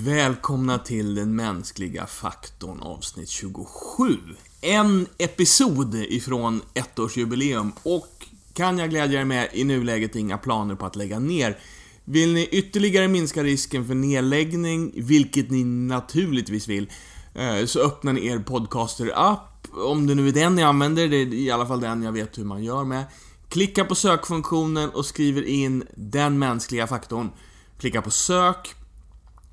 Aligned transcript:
Välkomna 0.00 0.78
till 0.78 1.14
den 1.14 1.36
mänskliga 1.36 2.06
faktorn 2.06 2.80
avsnitt 2.80 3.28
27. 3.28 4.16
En 4.60 5.06
episod 5.18 5.94
ifrån 5.94 6.62
ettårsjubileum 6.74 7.72
och 7.82 8.26
kan 8.52 8.78
jag 8.78 8.90
glädja 8.90 9.20
er 9.20 9.24
med 9.24 9.48
i 9.52 9.64
nuläget 9.64 10.16
inga 10.16 10.38
planer 10.38 10.74
på 10.74 10.86
att 10.86 10.96
lägga 10.96 11.18
ner. 11.18 11.58
Vill 12.04 12.34
ni 12.34 12.46
ytterligare 12.46 13.08
minska 13.08 13.42
risken 13.42 13.86
för 13.86 13.94
nedläggning, 13.94 14.92
vilket 14.96 15.50
ni 15.50 15.64
naturligtvis 15.64 16.68
vill, 16.68 16.90
eh, 17.34 17.64
så 17.66 17.80
öppnar 17.80 18.12
ni 18.12 18.26
er 18.26 18.38
podcaster-app, 18.38 19.68
om 19.72 20.06
det 20.06 20.14
nu 20.14 20.28
är 20.28 20.32
den 20.32 20.54
ni 20.54 20.62
använder, 20.62 21.08
det 21.08 21.16
är 21.16 21.34
i 21.34 21.50
alla 21.50 21.66
fall 21.66 21.80
den 21.80 22.02
jag 22.02 22.12
vet 22.12 22.38
hur 22.38 22.44
man 22.44 22.64
gör 22.64 22.84
med. 22.84 23.04
Klicka 23.48 23.84
på 23.84 23.94
sökfunktionen 23.94 24.90
och 24.90 25.06
skriver 25.06 25.42
in 25.42 25.84
den 25.96 26.38
mänskliga 26.38 26.86
faktorn. 26.86 27.30
Klicka 27.78 28.02
på 28.02 28.10
sök 28.10 28.74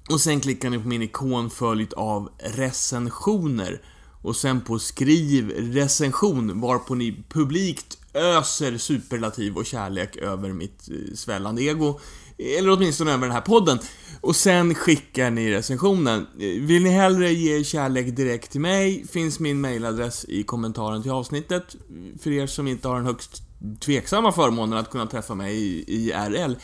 och 0.10 0.22
sen 0.22 0.42
klickar 0.42 0.70
ni 0.70 0.80
på 0.80 0.88
min 0.88 1.02
ikon 1.02 1.50
följt 1.50 1.94
av 1.94 2.30
recensioner. 2.40 3.82
Och 4.22 4.36
sen 4.36 4.62
på 4.62 4.80
skriv 4.80 5.50
recension 5.50 6.62
varpå 6.62 6.96
ni 6.96 7.24
publikt 7.30 7.98
öser 8.14 8.78
superlativ 8.78 9.58
och 9.58 9.66
kärlek 9.66 10.16
över 10.16 10.54
mitt 10.54 10.90
eh, 10.90 11.16
svällande 11.16 11.64
ego. 11.64 12.00
Eller 12.38 12.70
åtminstone 12.70 13.14
över 13.14 13.28
den 13.28 13.36
här 13.36 13.42
podden. 13.42 13.80
Och 14.22 14.36
sen 14.36 14.76
skickar 14.76 15.32
ni 15.32 15.52
recensionen. 15.52 16.28
Eh, 16.40 16.62
vill 16.62 16.84
ni 16.84 16.90
hellre 16.90 17.32
ge 17.32 17.64
kärlek 17.64 18.16
direkt 18.16 18.52
till 18.52 18.62
mig 18.62 19.08
finns 19.08 19.40
min 19.40 19.62
mailadress 19.62 20.26
i 20.28 20.44
kommentaren 20.44 21.02
till 21.02 21.12
avsnittet. 21.12 21.76
För 22.22 22.32
er 22.32 22.48
som 22.48 22.68
inte 22.68 22.88
har 22.88 22.96
den 22.96 23.06
högst 23.06 23.42
tveksamma 23.80 24.32
förmånen 24.32 24.80
att 24.80 24.90
kunna 24.90 25.06
träffa 25.06 25.36
mig 25.36 25.56
i 25.58 26.10
IRL. 26.10 26.56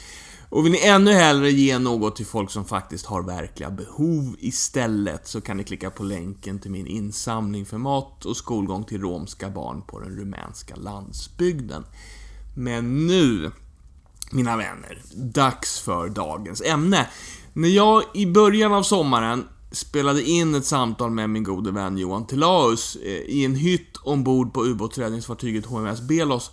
Och 0.52 0.66
vill 0.66 0.72
ni 0.72 0.88
ännu 0.88 1.12
hellre 1.12 1.52
ge 1.52 1.80
något 1.80 2.16
till 2.16 2.26
folk 2.26 2.52
som 2.52 2.66
faktiskt 2.66 3.06
har 3.06 3.24
verkliga 3.24 3.70
behov 3.70 4.36
istället 4.40 5.28
så 5.28 5.42
kan 5.42 5.58
ni 5.58 5.64
klicka 5.64 5.90
på 5.90 6.04
länken 6.04 6.60
till 6.60 6.72
min 6.72 6.88
insamling 6.88 7.66
för 7.66 7.78
mat 7.78 8.26
och 8.26 8.38
skolgång 8.38 8.84
till 8.84 9.02
romska 9.02 9.50
barn 9.50 9.82
på 9.88 10.00
den 10.00 10.16
rumänska 10.16 10.76
landsbygden. 10.76 11.84
Men 12.56 13.08
nu, 13.08 13.52
mina 14.32 14.58
vänner, 14.58 15.02
dags 15.14 15.80
för 15.80 16.10
dagens 16.10 16.62
ämne. 16.62 17.08
När 17.54 17.70
jag 17.70 18.04
i 18.14 18.26
början 18.26 18.74
av 18.74 18.84
sommaren 18.84 19.48
spelade 19.72 20.24
in 20.24 20.56
ett 20.56 20.66
samtal 20.66 21.12
med 21.12 21.30
min 21.30 21.44
gode 21.44 21.72
vän 21.72 21.98
Johan 21.98 22.28
Tillaus 22.28 22.96
eh, 22.96 23.12
i 23.12 23.46
en 23.46 23.56
hytt 23.56 23.98
ombord 23.98 24.54
på 24.54 24.66
ubåtsräddningsfartyget 24.66 25.66
HMS 25.66 26.02
Belos 26.02 26.52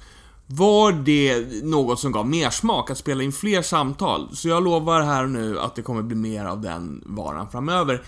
var 0.51 0.93
det 0.93 1.47
något 1.65 2.01
som 2.01 2.13
gav 2.13 2.27
mer 2.27 2.51
smak 2.51 2.91
att 2.91 2.99
spela 2.99 3.23
in 3.23 3.33
fler 3.33 3.63
samtal. 3.63 4.29
Så 4.37 4.49
jag 4.49 4.65
lovar 4.65 5.01
här 5.01 5.25
och 5.25 5.31
nu 5.31 5.61
att 5.61 5.77
det 5.77 5.83
kommer 5.83 6.03
bli 6.03 6.17
mer 6.17 6.45
av 6.45 6.61
den 6.61 7.03
varan 7.07 7.51
framöver. 7.51 8.03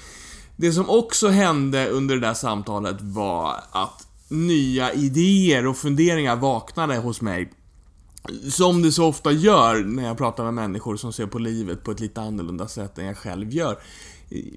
Det 0.57 0.73
som 0.73 0.91
också 0.91 1.29
hände 1.29 1.89
under 1.89 2.15
det 2.15 2.21
där 2.21 2.35
samtalet 2.35 2.97
var 3.01 3.55
att 3.71 4.07
nya 4.29 4.93
idéer 4.93 5.67
och 5.67 5.77
funderingar 5.77 6.37
vaknade 6.37 6.97
hos 6.97 7.21
mig. 7.21 7.53
Som 8.51 8.83
det 8.83 8.93
så 8.93 9.07
ofta 9.07 9.33
gör 9.33 9.85
när 9.85 10.07
jag 10.07 10.19
pratar 10.19 10.45
med 10.45 10.55
människor 10.55 10.97
som 10.97 11.13
ser 11.13 11.27
på 11.27 11.39
livet 11.39 11.85
på 11.85 11.91
ett 11.91 12.01
lite 12.01 12.21
annorlunda 12.21 12.69
sätt 12.69 12.99
än 12.99 13.07
jag 13.07 13.17
själv 13.17 13.53
gör. 13.53 13.79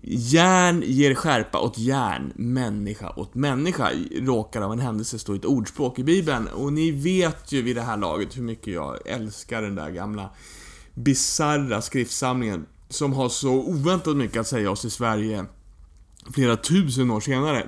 Järn 0.03 0.83
ger 0.85 1.16
skärpa 1.16 1.59
åt 1.59 1.77
järn, 1.77 2.33
människa 2.35 3.13
åt 3.16 3.35
människa, 3.35 3.91
råkar 4.11 4.61
av 4.61 4.73
en 4.73 4.79
händelse 4.79 5.19
stå 5.19 5.33
i 5.33 5.38
ett 5.38 5.45
ordspråk 5.45 5.99
i 5.99 6.03
Bibeln. 6.03 6.47
Och 6.47 6.73
ni 6.73 6.91
vet 6.91 7.52
ju 7.52 7.61
vid 7.61 7.75
det 7.75 7.81
här 7.81 7.97
laget 7.97 8.38
hur 8.38 8.44
mycket 8.44 8.73
jag 8.73 9.07
älskar 9.07 9.61
den 9.61 9.75
där 9.75 9.89
gamla 9.89 10.29
bizarra 10.94 11.81
skriftsamlingen 11.81 12.66
som 12.89 13.13
har 13.13 13.29
så 13.29 13.53
oväntat 13.53 14.17
mycket 14.17 14.39
att 14.39 14.47
säga 14.47 14.71
oss 14.71 14.85
i 14.85 14.89
Sverige 14.89 15.45
flera 16.33 16.57
tusen 16.57 17.11
år 17.11 17.19
senare. 17.19 17.66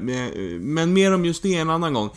Men 0.60 0.94
mer 0.94 1.14
om 1.14 1.26
just 1.26 1.44
det 1.44 1.56
en 1.56 1.70
annan 1.70 1.94
gång. 1.94 2.10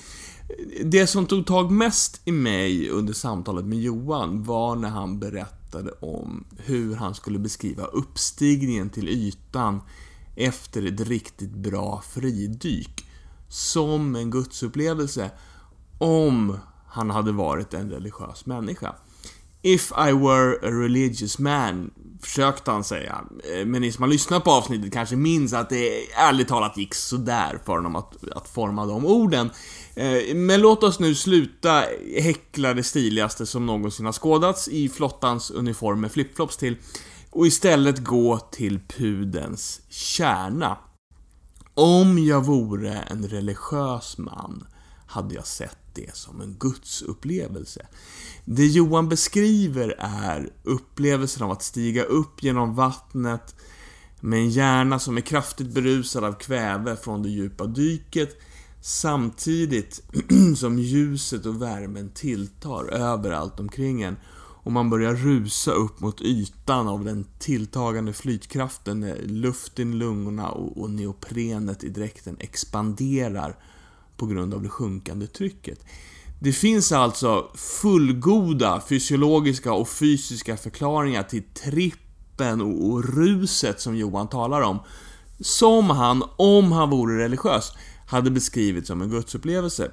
Det 0.85 1.07
som 1.07 1.27
tog 1.27 1.47
tag 1.47 1.71
mest 1.71 2.21
i 2.25 2.33
mig 2.33 2.91
under 2.91 3.13
samtalet 3.13 3.65
med 3.65 3.79
Johan 3.79 4.45
var 4.45 4.77
när 4.77 4.89
han 4.89 5.19
berättade 5.19 5.58
berättade 5.71 5.91
om 6.01 6.45
hur 6.57 6.97
han 6.97 7.15
skulle 7.15 7.39
beskriva 7.39 7.85
uppstigningen 7.85 8.91
till 8.91 9.09
ytan 9.09 9.81
efter 10.37 10.87
ett 10.87 11.01
riktigt 11.01 11.51
bra 11.51 12.03
fridyk 12.11 13.05
som 13.49 14.17
en 14.17 14.31
gudsupplevelse 14.31 15.31
om 15.99 16.59
han 16.87 17.11
hade 17.11 17.33
varit 17.33 17.75
en 17.75 17.91
religiös 17.91 18.47
människa. 18.47 18.95
If 19.63 19.93
I 19.93 20.13
were 20.13 20.53
a 20.63 20.71
religious 20.71 21.39
man, 21.39 21.91
försökte 22.23 22.71
han 22.71 22.85
säga. 22.85 23.25
Eh, 23.55 23.67
men 23.67 23.81
ni 23.81 23.93
som 23.93 24.03
har 24.03 24.09
lyssnat 24.09 24.45
på 24.45 24.51
avsnittet 24.51 24.93
kanske 24.93 25.17
minns 25.17 25.53
att 25.53 25.69
det 25.69 26.13
ärligt 26.13 26.49
talat 26.49 26.77
gick 26.77 26.95
sådär 26.95 27.61
för 27.65 27.73
honom 27.73 27.97
att, 27.97 28.29
att 28.35 28.49
forma 28.49 28.87
de 28.87 29.07
orden. 29.07 29.51
Eh, 29.95 30.35
men 30.35 30.61
låt 30.61 30.83
oss 30.83 30.99
nu 30.99 31.15
sluta 31.15 31.85
häckla 32.21 32.75
det 32.75 32.83
stiligaste 32.83 33.47
som 33.47 33.67
någonsin 33.67 34.07
har 34.07 34.13
skådats 34.13 34.69
i 34.69 34.89
flottans 34.89 35.51
uniform 35.51 36.01
med 36.01 36.13
flipflops 36.13 36.57
till 36.57 36.77
och 37.31 37.47
istället 37.47 37.99
gå 37.99 38.39
till 38.39 38.81
pudens 38.89 39.81
kärna. 39.89 40.79
Om 41.75 42.19
jag 42.19 42.45
vore 42.45 42.93
en 42.93 43.29
religiös 43.29 44.19
man 44.19 44.67
hade 45.07 45.35
jag 45.35 45.47
sett 45.47 45.88
det 46.01 46.17
som 46.17 46.41
en 46.41 46.57
gudsupplevelse. 46.59 47.87
Det 48.45 48.67
Johan 48.67 49.09
beskriver 49.09 49.95
är 49.99 50.51
upplevelsen 50.63 51.43
av 51.43 51.51
att 51.51 51.63
stiga 51.63 52.03
upp 52.03 52.43
genom 52.43 52.75
vattnet 52.75 53.55
med 54.21 54.39
en 54.39 54.51
hjärna 54.51 54.99
som 54.99 55.17
är 55.17 55.21
kraftigt 55.21 55.75
berusad 55.75 56.25
av 56.25 56.33
kväve 56.33 56.97
från 56.97 57.23
det 57.23 57.29
djupa 57.29 57.67
dyket 57.67 58.37
samtidigt 58.81 60.03
som 60.57 60.79
ljuset 60.79 61.47
och 61.47 61.63
värmen 61.63 62.11
tilltar 62.15 62.85
överallt 62.85 63.61
omkring 63.61 64.03
en 64.03 64.17
och 64.69 64.73
man 64.73 64.91
börjar 64.91 65.15
rusa 65.15 65.71
upp 65.71 66.01
mot 66.01 66.23
ytan 66.23 66.89
av 66.89 67.05
den 67.05 67.27
tilltagande 67.39 68.13
flytkraften 68.13 69.01
när 69.01 69.17
luften 69.23 69.93
i 69.93 69.97
lungorna 69.97 70.49
och 70.51 70.91
neoprenet 70.91 71.85
i 71.85 71.89
dräkten 71.89 72.37
expanderar 72.41 73.57
på 74.19 74.27
grund 74.27 74.55
av 74.55 74.63
det 74.63 74.69
sjunkande 74.69 75.27
trycket. 75.27 75.79
Det 76.41 76.53
finns 76.53 76.93
alltså 76.93 77.51
fullgoda 77.55 78.83
fysiologiska 78.89 79.73
och 79.73 79.89
fysiska 79.89 80.57
förklaringar 80.57 81.23
till 81.23 81.43
trippen 81.43 82.61
och 82.61 83.05
ruset 83.05 83.81
som 83.81 83.97
Johan 83.97 84.29
talar 84.29 84.61
om. 84.61 84.79
Som 85.41 85.91
han, 85.91 86.25
om 86.37 86.73
han 86.73 86.91
vore 86.91 87.25
religiös, 87.25 87.73
hade 88.07 88.31
beskrivit 88.31 88.87
som 88.87 89.03
en 89.03 89.11
gudsupplevelse. 89.11 89.91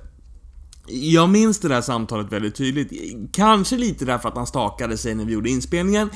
Jag 0.87 1.29
minns 1.29 1.59
det 1.59 1.67
där 1.67 1.81
samtalet 1.81 2.31
väldigt 2.31 2.55
tydligt. 2.55 2.91
Kanske 3.31 3.77
lite 3.77 4.05
därför 4.05 4.29
att 4.29 4.35
han 4.35 4.47
stakade 4.47 4.97
sig 4.97 5.15
när 5.15 5.25
vi 5.25 5.33
gjorde 5.33 5.49
inspelningen. 5.49 6.09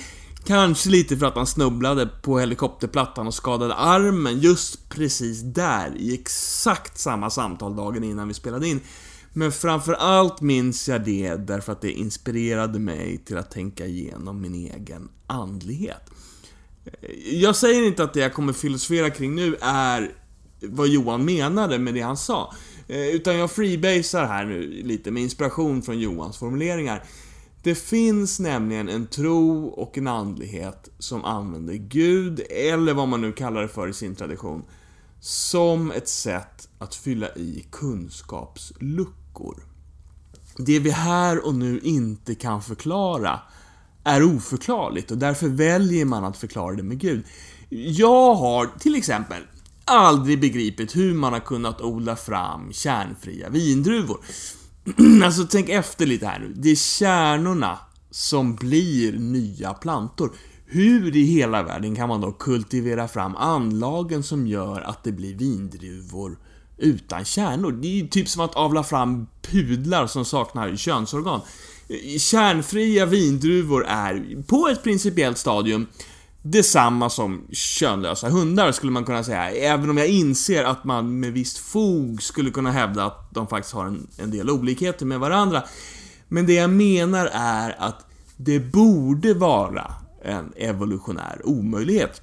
Kanske 0.46 0.90
lite 0.90 1.18
för 1.18 1.26
att 1.26 1.36
han 1.36 1.48
snubblade 1.48 2.08
på 2.22 2.40
helikopterplattan 2.40 3.28
och 3.28 3.34
skadade 3.34 3.74
armen 3.74 4.40
just 4.40 4.90
precis 4.90 5.42
där, 5.42 5.98
i 5.98 6.14
exakt 6.14 6.98
samma 6.98 7.30
samtal 7.30 7.76
dagen 7.76 8.04
innan 8.04 8.28
vi 8.28 8.34
spelade 8.34 8.68
in. 8.68 8.80
Men 9.34 9.52
framförallt 9.52 10.42
minns 10.42 10.90
jag 10.90 11.06
det 11.06 11.36
därför 11.36 11.72
att 11.72 11.82
det 11.82 11.92
inspirerade 11.92 12.80
mig 12.80 13.18
till 13.18 13.38
att 13.38 13.52
tänka 13.52 13.86
igenom 13.86 14.42
min 14.42 14.56
egen 14.56 15.10
andlighet. 15.28 16.10
Jag 17.26 17.56
säger 17.56 17.88
inte 17.88 18.04
att 18.04 18.14
det 18.14 18.20
jag 18.20 18.34
kommer 18.34 18.54
filosofera 18.54 19.10
kring 19.10 19.36
nu 19.36 19.56
är 19.62 20.12
vad 20.62 20.88
Johan 20.88 21.26
menade 21.26 21.80
med 21.80 21.94
det 21.94 22.02
han 22.02 22.18
sa. 22.18 22.54
Eh, 22.88 23.08
utan 23.08 23.38
jag 23.38 23.52
freebasar 23.52 24.26
här 24.26 24.46
nu 24.46 24.62
lite 24.84 25.12
med 25.12 25.24
inspiration 25.24 25.82
från 25.82 26.00
Johans 26.00 26.38
formuleringar. 26.38 27.04
Det 27.64 27.76
finns 27.76 28.40
nämligen 28.40 28.90
en 28.90 29.08
tro 29.08 29.68
och 29.68 29.98
en 29.98 30.08
andlighet 30.08 30.90
som 31.00 31.26
använder 31.26 31.74
Gud, 31.74 32.42
eller 32.50 32.94
vad 32.94 33.08
man 33.08 33.22
nu 33.22 33.32
kallar 33.32 33.62
det 33.62 33.68
för 33.68 33.88
i 33.88 33.94
sin 33.94 34.16
tradition, 34.16 34.64
som 35.20 35.92
ett 35.92 36.10
sätt 36.10 36.70
att 36.78 36.96
fylla 36.96 37.30
i 37.36 37.66
kunskapsluckor. 37.72 39.64
Det 40.58 40.80
vi 40.80 40.90
här 40.90 41.46
och 41.46 41.56
nu 41.56 41.80
inte 41.80 42.36
kan 42.36 42.62
förklara 42.62 43.40
är 44.04 44.24
oförklarligt 44.24 45.12
och 45.12 45.18
därför 45.18 45.48
väljer 45.48 46.06
man 46.06 46.26
att 46.26 46.38
förklara 46.38 46.76
det 46.76 46.84
med 46.84 47.00
Gud. 47.00 47.24
Jag 47.70 48.36
har 48.36 48.70
till 48.80 48.96
exempel 48.96 49.42
aldrig 49.86 50.42
begripit 50.42 50.96
hur 50.96 51.14
man 51.14 51.34
har 51.34 51.40
kunnat 51.40 51.82
odla 51.82 52.16
fram 52.16 52.74
kärnfria 52.74 53.50
vindruvor. 53.50 54.20
alltså 55.24 55.44
tänk 55.44 55.70
efter 55.70 56.06
lite 56.06 56.26
här 56.26 56.40
nu. 56.40 56.54
Det 56.56 56.72
är 56.72 56.76
kärnorna 56.76 57.80
som 58.12 58.56
blir 58.56 59.14
nya 59.14 59.74
plantor. 59.74 60.32
Hur 60.66 61.16
i 61.16 61.24
hela 61.24 61.64
världen 61.64 61.96
kan 61.96 62.10
man 62.10 62.22
då 62.22 62.32
kultivera 62.32 63.08
fram 63.08 63.36
anlagen 63.36 64.24
som 64.24 64.48
gör 64.48 64.82
att 64.82 65.04
det 65.04 65.12
blir 65.12 65.36
vindruvor 65.36 66.38
utan 66.78 67.26
kärnor? 67.26 67.72
Det 67.72 67.88
är 67.88 67.92
ju 67.92 68.08
typ 68.08 68.30
som 68.30 68.42
att 68.42 68.56
avla 68.56 68.84
fram 68.84 69.28
pudlar 69.42 70.08
som 70.08 70.26
saknar 70.26 70.76
könsorgan. 70.76 71.42
Kärnfria 72.18 73.06
vindruvor 73.06 73.86
är, 73.88 74.44
på 74.48 74.68
ett 74.68 74.84
principiellt 74.84 75.38
stadium, 75.38 75.88
detsamma 76.42 77.10
som 77.10 77.48
könlösa 77.52 78.30
hundar 78.30 78.72
skulle 78.72 78.92
man 78.92 79.06
kunna 79.06 79.24
säga. 79.24 79.52
Även 79.52 79.90
om 79.90 79.98
jag 79.98 80.08
inser 80.08 80.64
att 80.64 80.84
man 80.84 81.20
med 81.20 81.34
visst 81.34 81.58
fog 81.58 82.24
skulle 82.24 82.52
kunna 82.52 82.72
hävda 82.72 83.06
att 83.06 83.34
de 83.34 83.48
faktiskt 83.48 83.74
har 83.74 83.86
en, 83.86 84.08
en 84.18 84.32
del 84.32 84.50
olikheter 84.50 85.06
med 85.06 85.20
varandra. 85.20 85.64
Men 86.28 86.46
det 86.46 86.54
jag 86.54 86.70
menar 86.70 87.30
är 87.34 87.76
att 87.80 88.06
det 88.38 88.60
borde 88.60 89.34
vara 89.34 89.94
en 90.24 90.54
evolutionär 90.56 91.42
omöjlighet. 91.44 92.22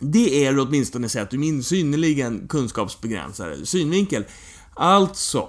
Det 0.00 0.46
är 0.46 0.58
åtminstone 0.58 1.08
sett 1.08 1.34
ur 1.34 1.38
min 1.38 1.62
synnerligen 1.62 2.48
kunskapsbegränsade 2.48 3.66
synvinkel. 3.66 4.24
Alltså 4.74 5.48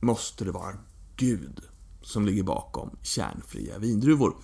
måste 0.00 0.44
det 0.44 0.50
vara 0.50 0.74
Gud 1.16 1.60
som 2.02 2.26
ligger 2.26 2.42
bakom 2.42 2.90
kärnfria 3.02 3.78
vindruvor. 3.78 4.34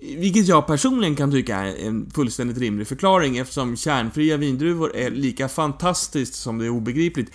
Vilket 0.00 0.48
jag 0.48 0.66
personligen 0.66 1.16
kan 1.16 1.30
tycka 1.30 1.56
är 1.56 1.86
en 1.86 2.10
fullständigt 2.10 2.58
rimlig 2.58 2.86
förklaring 2.86 3.38
eftersom 3.38 3.76
kärnfria 3.76 4.36
vindruvor 4.36 4.96
är 4.96 5.10
lika 5.10 5.48
fantastiskt 5.48 6.34
som 6.34 6.58
det 6.58 6.64
är 6.64 6.70
obegripligt. 6.70 7.32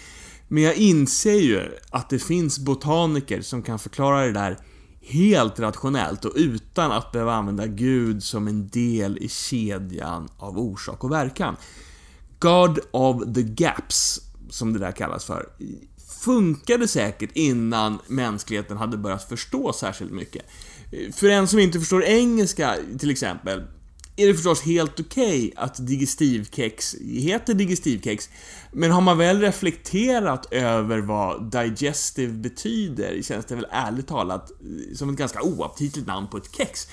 Men 0.48 0.64
jag 0.64 0.76
inser 0.76 1.40
ju 1.40 1.62
att 1.90 2.10
det 2.10 2.20
finns 2.20 2.60
botaniker 2.60 3.42
som 3.42 3.62
kan 3.62 3.80
förklara 3.80 4.26
det 4.26 4.32
där 4.32 4.58
helt 5.02 5.60
rationellt 5.60 6.26
och 6.26 6.34
utan 6.36 6.92
att 6.92 7.12
behöva 7.12 7.34
använda 7.34 7.68
Gud 7.68 8.24
som 8.24 8.48
en 8.48 8.68
del 8.68 9.18
i 9.18 9.30
kedjan 9.30 10.30
av 10.38 10.60
orsak 10.60 11.04
och 11.04 11.12
verkan. 11.12 11.56
God 12.40 12.80
of 12.92 13.34
the 13.36 13.44
Gaps, 13.44 14.22
som 14.50 14.74
det 14.74 14.80
där 14.80 14.92
kallas 14.92 15.26
för, 15.26 15.46
funkade 16.24 16.88
säkert 16.88 17.30
innan 17.34 18.00
mänskligheten 18.08 18.78
hade 18.78 18.98
börjat 18.98 19.30
förstå 19.30 19.74
särskilt 19.74 20.12
mycket. 20.12 20.46
För 21.14 21.30
en 21.30 21.48
som 21.48 21.60
inte 21.60 21.80
förstår 21.80 22.04
engelska, 22.04 22.76
till 23.00 23.10
exempel, 23.10 23.64
är 24.16 24.28
det 24.28 24.34
förstås 24.34 24.62
helt 24.62 25.00
okej 25.00 25.48
okay 25.48 25.52
att 25.56 25.88
digestivkex 25.88 26.96
heter 27.02 27.54
digestivkex. 27.54 28.30
Men 28.72 28.92
har 28.92 29.02
man 29.02 29.18
väl 29.18 29.42
reflekterat 29.42 30.54
över 30.54 31.00
vad 31.00 31.52
digestive 31.52 32.34
betyder 32.34 33.22
känns 33.22 33.46
det 33.46 33.56
väl 33.56 33.68
ärligt 33.72 34.08
talat 34.08 34.52
eh, 34.52 34.96
som 34.96 35.10
ett 35.10 35.16
ganska 35.16 35.42
oaptitligt 35.42 36.08
namn 36.08 36.28
på 36.28 36.38
ett 36.38 36.56
kex. 36.58 36.88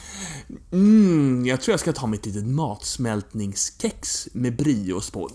Mm, 0.73 1.47
jag 1.47 1.61
tror 1.61 1.73
jag 1.73 1.81
ska 1.81 1.93
ta 1.93 2.06
mitt 2.06 2.27
litet 2.27 2.47
matsmältningskex 2.47 4.29
med 4.33 4.56
brios 4.56 5.11
på. 5.11 5.31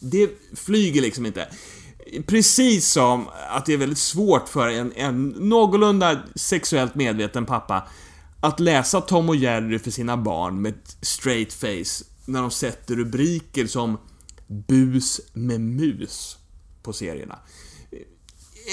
Det 0.00 0.30
flyger 0.54 1.02
liksom 1.02 1.26
inte. 1.26 1.48
Precis 2.26 2.88
som 2.92 3.28
att 3.50 3.66
det 3.66 3.72
är 3.72 3.76
väldigt 3.76 3.98
svårt 3.98 4.48
för 4.48 4.68
en, 4.68 4.92
en 4.92 5.28
någorlunda 5.28 6.22
sexuellt 6.34 6.94
medveten 6.94 7.46
pappa 7.46 7.88
att 8.40 8.60
läsa 8.60 9.00
Tom 9.00 9.28
och 9.28 9.36
Jerry 9.36 9.78
för 9.78 9.90
sina 9.90 10.16
barn 10.16 10.62
med 10.62 10.74
ett 10.74 10.96
straight 11.00 11.52
face 11.52 12.04
när 12.24 12.40
de 12.40 12.50
sätter 12.50 12.96
rubriker 12.96 13.66
som 13.66 13.98
Bus 14.68 15.20
med 15.32 15.60
mus 15.60 16.38
på 16.82 16.92
serierna. 16.92 17.38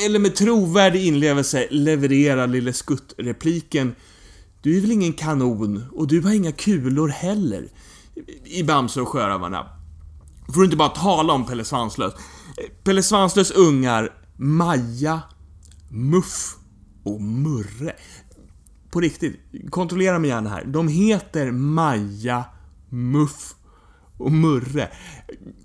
Eller 0.06 0.20
med 0.20 0.36
trovärdig 0.36 1.06
inlevelse 1.06 1.68
leverera 1.72 2.46
Lille 2.46 2.74
Skutt-repliken 2.74 3.96
Du 4.62 4.78
är 4.78 4.82
väl 4.82 4.92
ingen 4.92 5.14
kanon 5.14 5.84
och 5.92 6.08
du 6.08 6.22
har 6.22 6.34
inga 6.34 6.52
kulor 6.52 7.08
heller. 7.08 7.70
I 8.46 8.64
Bamse 8.64 9.02
och 9.02 9.08
Sjörövarna. 9.08 9.70
Får 10.54 10.60
du 10.60 10.66
inte 10.66 10.78
bara 10.78 10.90
tala 10.90 11.34
om 11.34 11.46
Pelle 11.46 11.66
Svanslös. 11.66 12.14
Pelle 12.84 13.04
Svanslös 13.04 13.52
ungar, 13.52 14.14
Maja, 14.38 15.22
Muff 15.90 16.56
och 17.04 17.22
Murre 17.22 17.96
på 18.96 19.02
riktigt, 19.02 19.40
kontrollera 19.70 20.20
mig 20.20 20.30
gärna 20.30 20.50
här. 20.50 20.66
De 20.66 20.88
heter 20.88 21.52
Maja, 21.52 22.44
Muff 22.90 23.56
och 24.18 24.32
Murre. 24.32 24.90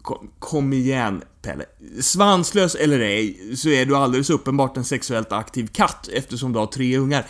Kom, 0.02 0.30
kom, 0.38 0.72
igen, 0.72 1.22
Pelle. 1.42 1.64
Svanslös 2.00 2.74
eller 2.74 3.00
ej, 3.00 3.56
så 3.56 3.68
är 3.68 3.86
du 3.86 3.96
alldeles 3.96 4.30
uppenbart 4.30 4.76
en 4.76 4.84
sexuellt 4.84 5.32
aktiv 5.32 5.66
katt 5.66 6.08
eftersom 6.12 6.52
du 6.52 6.58
har 6.58 6.66
tre 6.66 6.98
ungar. 6.98 7.26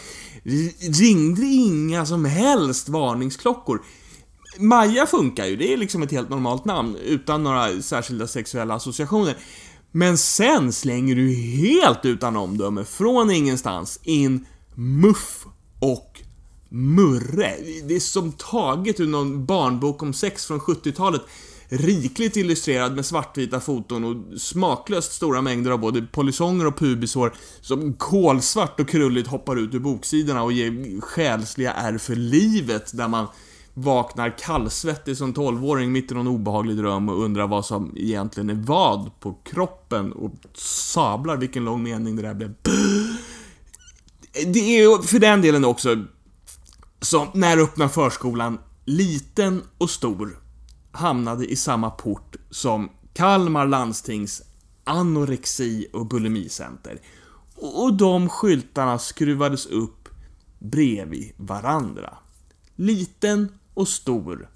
Ringde 1.01 1.47
inga 1.47 2.07
som 2.07 2.25
helst 2.25 2.89
varningsklockor. 2.89 3.83
Maja 4.59 5.07
funkar 5.07 5.47
ju, 5.47 5.57
det 5.57 5.73
är 5.73 5.77
liksom 5.77 6.03
ett 6.03 6.13
helt 6.13 6.31
normalt 6.31 6.65
namn 6.65 6.97
utan 6.97 7.43
några 7.43 7.83
särskilda 7.83 8.27
sexuella 8.27 8.75
associationer. 8.75 9.37
Men 9.93 10.19
sen 10.19 10.73
slänger 10.73 11.17
du 11.17 11.35
helt 11.35 12.05
utan 12.05 12.37
omdöme, 12.37 12.85
från 12.85 13.31
ingenstans, 13.31 14.01
in 14.03 14.47
Muff 14.75 15.47
och 15.81 16.21
Murre. 16.73 17.57
Det 17.85 17.95
är 17.95 18.01
som 18.01 18.33
taget 18.33 19.01
ur 19.01 19.07
någon 19.07 19.47
barnbok 19.47 20.03
om 20.03 20.13
sex 20.13 20.47
från 20.47 20.61
70-talet. 20.61 21.23
Rikligt 21.69 22.37
illustrerad 22.37 22.95
med 22.95 23.07
svartvita 23.07 23.61
foton 23.61 24.05
och 24.05 24.41
smaklöst 24.41 25.13
stora 25.13 25.43
mängder 25.43 25.71
av 25.71 25.79
både 25.79 26.03
polisonger 26.03 26.67
och 26.67 26.79
pubisår 26.79 27.35
som 27.61 27.93
kolsvart 27.93 28.81
och 28.81 28.89
krulligt 28.89 29.29
hoppar 29.29 29.57
ut 29.57 29.75
ur 29.75 29.79
boksidorna 29.79 30.43
och 30.43 30.53
ger 30.53 31.01
själsliga 31.01 31.73
ärr 31.73 31.99
för 31.99 32.17
livet 32.17 32.97
där 32.97 33.09
man 33.09 33.27
vaknar 33.75 34.39
kallsvettig 34.39 35.17
som 35.17 35.33
tolvåring 35.33 35.93
mitt 35.93 36.11
i 36.13 36.15
någon 36.15 36.29
obehaglig 36.29 36.77
dröm 36.77 37.09
och 37.09 37.25
undrar 37.25 37.47
vad 37.47 37.67
som 37.67 37.95
egentligen 37.97 38.51
är 38.51 38.55
vad 38.55 39.21
på 39.21 39.35
kroppen 39.45 40.13
och 40.13 40.33
sablar 40.55 41.37
vilken 41.37 41.65
lång 41.65 41.83
mening 41.83 42.17
det 42.17 42.23
där 42.23 42.35
blev 42.35 42.55
det 44.33 44.61
är 44.61 44.83
ju 44.83 45.03
för 45.03 45.19
den 45.19 45.43
delen 45.43 45.65
också 45.65 46.05
som 47.01 47.29
när 47.35 47.59
öppnar 47.59 47.89
förskolan, 47.89 48.59
liten 48.85 49.63
och 49.79 49.91
stor, 49.91 50.39
hamnade 50.93 51.47
i 51.47 51.57
samma 51.57 51.91
port 51.91 52.37
som 52.51 52.91
Kalmar 53.13 53.67
landstings 53.67 54.43
anorexi 54.85 55.87
och 55.93 56.07
bulimicenter. 56.07 57.01
Och 57.55 57.95
de 57.95 58.29
skyltarna 58.29 58.99
skruvades 58.99 59.67
upp 59.67 60.09
bredvid 60.59 61.33
varandra. 61.37 62.15
Liten 62.77 63.53
och 63.75 63.89
stor, 63.89 64.49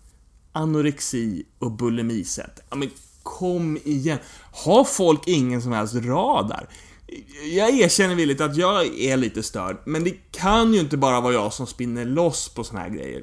anorexi 0.53 1.47
och 1.59 1.73
bulimicenter. 1.73 2.65
Ja 2.71 2.77
men 2.77 2.91
kom 3.23 3.79
igen. 3.85 4.19
Har 4.53 4.85
folk 4.85 5.29
ingen 5.29 5.63
som 5.63 5.73
helst 5.73 5.95
radar? 5.95 6.69
Jag 7.55 7.71
erkänner 7.71 8.15
villigt 8.15 8.41
att 8.41 8.57
jag 8.57 9.01
är 9.01 9.17
lite 9.17 9.43
störd, 9.43 9.77
men 9.85 10.05
det 10.05 10.17
kan 10.31 10.75
ju 10.75 10.81
inte 10.81 10.97
bara 10.97 11.21
vara 11.21 11.33
jag 11.33 11.53
som 11.53 11.67
spinner 11.67 12.05
loss 12.05 12.49
på 12.49 12.65
såna 12.65 12.81
här 12.81 12.91
grejer. 12.91 13.23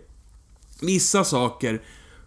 Vissa 0.82 1.24
saker 1.24 1.82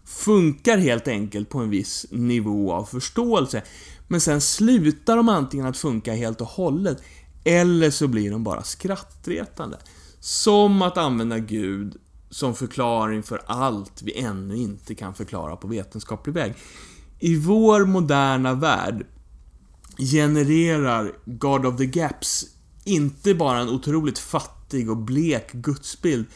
funkar 0.04 0.78
helt 0.78 1.08
enkelt 1.08 1.48
på 1.48 1.58
en 1.58 1.70
viss 1.70 2.06
nivå 2.10 2.72
av 2.72 2.84
förståelse, 2.84 3.62
men 4.08 4.20
sen 4.20 4.40
slutar 4.40 5.17
de 5.17 5.29
antingen 5.29 5.67
att 5.67 5.76
funka 5.76 6.14
helt 6.14 6.40
och 6.40 6.46
hållet, 6.46 7.02
eller 7.44 7.90
så 7.90 8.08
blir 8.08 8.31
de 8.31 8.44
bara 8.44 8.62
skrattretande. 8.62 9.79
Som 10.20 10.82
att 10.82 10.98
använda 10.98 11.38
Gud 11.38 11.96
som 12.31 12.55
förklaring 12.55 13.22
för 13.22 13.40
allt 13.46 14.02
vi 14.02 14.19
ännu 14.19 14.56
inte 14.56 14.94
kan 14.94 15.14
förklara 15.14 15.56
på 15.56 15.69
vetenskaplig 15.69 16.32
väg. 16.32 16.55
I 17.20 17.36
vår 17.36 17.84
moderna 17.84 18.55
värld 18.55 19.06
genererar 19.98 21.13
God 21.24 21.67
of 21.67 21.77
the 21.77 21.86
Gaps 21.86 22.44
inte 22.84 23.34
bara 23.34 23.58
en 23.58 23.69
otroligt 23.69 24.19
fattig 24.19 24.91
och 24.91 24.96
blek 24.96 25.53
gudsbild, 25.53 26.27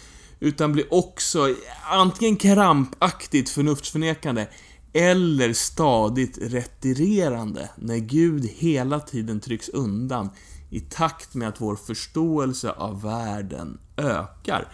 utan 0.40 0.72
blir 0.72 0.94
också 0.94 1.54
antingen 1.90 2.36
krampaktigt 2.36 3.50
förnuftsförnekande 3.50 4.48
eller 4.92 5.52
stadigt 5.52 6.38
retirerande 6.40 7.70
när 7.76 7.96
Gud 7.96 8.44
hela 8.44 9.00
tiden 9.00 9.40
trycks 9.40 9.68
undan 9.68 10.30
i 10.70 10.80
takt 10.80 11.34
med 11.34 11.48
att 11.48 11.60
vår 11.60 11.76
förståelse 11.76 12.70
av 12.70 13.02
världen 13.02 13.78
ökar. 13.96 14.72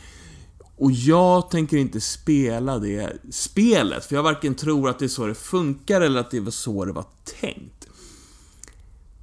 Och 0.77 0.93
jag 0.93 1.51
tänker 1.51 1.77
inte 1.77 2.01
spela 2.01 2.79
det 2.79 3.13
spelet, 3.31 4.05
för 4.05 4.17
jag 4.17 4.23
varken 4.23 4.55
tror 4.55 4.89
att 4.89 4.99
det 4.99 5.05
är 5.05 5.09
så 5.09 5.27
det 5.27 5.35
funkar 5.35 6.01
eller 6.01 6.21
att 6.21 6.31
det 6.31 6.41
var 6.41 6.51
så 6.51 6.85
det 6.85 6.93
var 6.93 7.07
tänkt. 7.41 7.74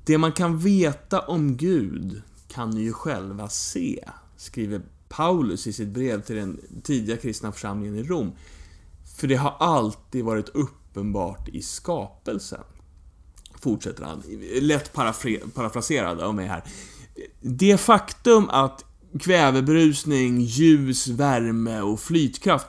Det 0.05 0.17
man 0.17 0.31
kan 0.31 0.57
veta 0.57 1.19
om 1.19 1.57
Gud 1.57 2.21
kan 2.47 2.69
ni 2.69 2.81
ju 2.81 2.93
själva 2.93 3.49
se, 3.49 4.03
skriver 4.37 4.81
Paulus 5.09 5.67
i 5.67 5.73
sitt 5.73 5.87
brev 5.87 6.21
till 6.21 6.35
den 6.35 6.59
tidiga 6.83 7.17
kristna 7.17 7.51
församlingen 7.51 7.95
i 7.95 8.03
Rom. 8.03 8.31
För 9.17 9.27
det 9.27 9.35
har 9.35 9.55
alltid 9.59 10.25
varit 10.25 10.49
uppenbart 10.49 11.49
i 11.49 11.61
skapelsen. 11.61 12.63
Fortsätter 13.61 14.03
han, 14.03 14.23
lätt 14.61 14.93
parafraserad 14.93 16.19
av 16.19 16.35
mig 16.35 16.47
här. 16.47 16.63
Det 17.41 17.77
faktum 17.77 18.49
att 18.49 18.85
kvävebrusning, 19.19 20.41
ljus, 20.41 21.07
värme 21.07 21.81
och 21.81 21.99
flytkraft 21.99 22.67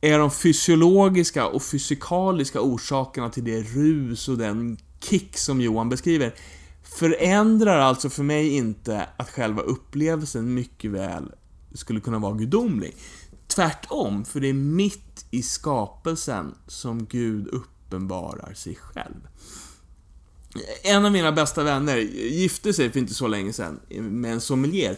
är 0.00 0.18
de 0.18 0.30
fysiologiska 0.30 1.46
och 1.46 1.62
fysikaliska 1.62 2.60
orsakerna 2.60 3.30
till 3.30 3.44
det 3.44 3.60
rus 3.60 4.28
och 4.28 4.38
den 4.38 4.78
kick 5.00 5.36
som 5.38 5.60
Johan 5.60 5.88
beskriver 5.88 6.34
förändrar 6.82 7.78
alltså 7.78 8.10
för 8.10 8.22
mig 8.22 8.48
inte 8.56 9.08
att 9.16 9.30
själva 9.30 9.62
upplevelsen 9.62 10.54
mycket 10.54 10.90
väl 10.90 11.32
skulle 11.74 12.00
kunna 12.00 12.18
vara 12.18 12.34
gudomlig. 12.34 12.96
tvärtom, 13.46 14.24
för 14.24 14.40
det 14.40 14.48
är 14.48 14.52
mitt 14.52 15.26
i 15.30 15.42
skapelsen 15.42 16.54
som 16.66 17.06
Gud 17.06 17.48
uppenbarar 17.48 18.54
sig 18.54 18.74
själv. 18.74 19.28
En 20.82 21.04
av 21.04 21.12
mina 21.12 21.32
bästa 21.32 21.62
vänner 21.62 21.96
gifte 21.96 22.72
sig 22.72 22.90
för 22.90 23.00
inte 23.00 23.14
så 23.14 23.26
länge 23.26 23.52
sedan 23.52 23.80
med 23.98 24.32
en 24.32 24.40
sommelier. 24.40 24.96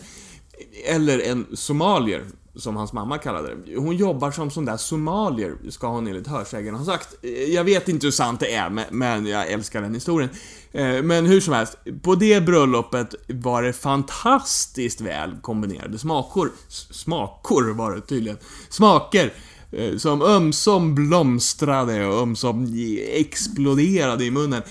Eller 0.84 1.18
en 1.18 1.46
somalier, 1.52 2.24
som 2.56 2.76
hans 2.76 2.92
mamma 2.92 3.18
kallade 3.18 3.54
det. 3.54 3.76
Hon 3.76 3.96
jobbar 3.96 4.30
som 4.30 4.50
sån 4.50 4.64
där 4.64 4.76
somalier, 4.76 5.56
ska 5.70 5.86
hon 5.86 6.06
enligt 6.06 6.26
hörsägen 6.26 6.74
ha 6.74 6.84
sagt. 6.84 7.14
Eh, 7.22 7.30
jag 7.30 7.64
vet 7.64 7.88
inte 7.88 8.06
hur 8.06 8.12
sant 8.12 8.40
det 8.40 8.54
är, 8.54 8.90
men 8.90 9.26
jag 9.26 9.50
älskar 9.50 9.82
den 9.82 9.94
historien. 9.94 10.30
Eh, 10.72 11.02
men 11.02 11.26
hur 11.26 11.40
som 11.40 11.54
helst, 11.54 11.78
på 12.02 12.14
det 12.14 12.40
bröllopet 12.40 13.14
var 13.28 13.62
det 13.62 13.72
fantastiskt 13.72 15.00
väl 15.00 15.36
kombinerade 15.42 15.98
smakor. 15.98 16.52
Smakor 16.68 17.74
var 17.74 17.94
det 17.94 18.00
tydligen. 18.00 18.38
Smaker 18.68 19.32
eh, 19.72 19.96
som 19.96 20.22
ömsom 20.22 20.94
blomstrade 20.94 22.06
och 22.06 22.22
ömsom 22.22 22.74
exploderade 23.08 24.24
i 24.24 24.30
munnen. 24.30 24.62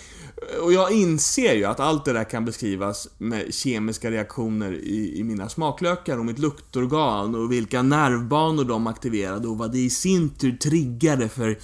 Och 0.62 0.74
jag 0.74 0.92
inser 0.92 1.54
ju 1.54 1.66
att 1.66 1.80
allt 1.80 2.06
det 2.06 2.14
där 2.14 2.24
kan 2.24 2.46
beskrivas 2.46 3.08
med 3.18 3.54
kemiska 3.54 4.12
reaktioner 4.12 4.72
i, 4.74 5.20
i 5.20 5.24
mina 5.24 5.50
smaklökar 5.50 6.18
och 6.18 6.26
mitt 6.26 6.40
luktorgan 6.40 7.36
och 7.36 7.52
vilka 7.52 7.82
nervbanor 7.82 8.64
de 8.64 8.88
aktiverade 8.88 9.48
och 9.48 9.58
vad 9.58 9.72
det 9.72 9.80
i 9.80 9.90
sin 9.90 10.30
tur 10.30 10.58
triggade 10.58 11.30
för 11.30 11.58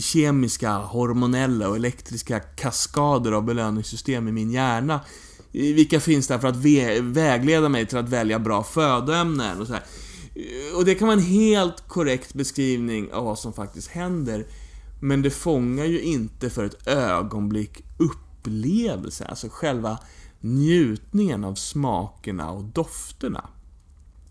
kemiska, 0.00 0.72
hormonella 0.72 1.68
och 1.68 1.76
elektriska 1.76 2.40
kaskader 2.40 3.32
av 3.32 3.44
belöningssystem 3.44 4.28
i 4.28 4.32
min 4.32 4.50
hjärna. 4.50 5.00
Vilka 5.52 6.00
finns 6.00 6.28
där 6.28 6.38
för 6.38 6.48
att 6.48 6.56
vägleda 7.02 7.68
mig 7.68 7.86
till 7.86 7.98
att 7.98 8.08
välja 8.08 8.38
bra 8.38 8.64
födoämnen 8.64 9.60
och 9.60 9.66
så 9.66 9.72
här. 9.72 9.82
Och 10.74 10.84
det 10.84 10.94
kan 10.94 11.08
vara 11.08 11.18
en 11.18 11.24
helt 11.24 11.88
korrekt 11.88 12.34
beskrivning 12.34 13.12
av 13.12 13.24
vad 13.24 13.38
som 13.38 13.52
faktiskt 13.52 13.88
händer. 13.88 14.46
Men 15.00 15.22
det 15.22 15.30
fångar 15.30 15.84
ju 15.84 16.00
inte 16.00 16.50
för 16.50 16.64
ett 16.64 16.86
ögonblick 16.86 17.84
upplevelsen, 17.98 19.26
alltså 19.30 19.48
själva 19.50 19.98
njutningen 20.40 21.44
av 21.44 21.54
smakerna 21.54 22.50
och 22.50 22.64
dofterna. 22.64 23.48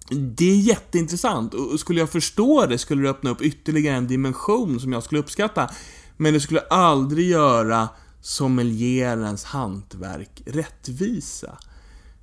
Det 0.10 0.52
är 0.52 0.58
jätteintressant 0.58 1.54
och 1.54 1.80
skulle 1.80 2.00
jag 2.00 2.10
förstå 2.10 2.66
det 2.66 2.78
skulle 2.78 3.04
det 3.04 3.10
öppna 3.10 3.30
upp 3.30 3.42
ytterligare 3.42 3.98
en 3.98 4.08
dimension 4.08 4.80
som 4.80 4.94
jag 4.94 5.04
skulle 5.04 5.22
uppskatta. 5.22 5.70
Men 6.18 6.34
det 6.34 6.40
skulle 6.40 6.60
aldrig 6.60 7.30
göra 7.30 7.90
sommelierens 8.22 9.44
hantverk 9.44 10.42
rättvisa. 10.46 11.58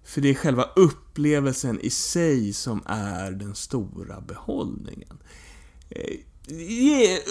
För 0.05 0.21
det 0.21 0.31
är 0.31 0.35
själva 0.35 0.65
upplevelsen 0.77 1.81
i 1.81 1.91
sig 1.91 2.53
som 2.53 2.83
är 2.87 3.31
den 3.31 3.55
stora 3.55 4.21
behållningen. 4.21 5.19
Eh, 5.91 6.19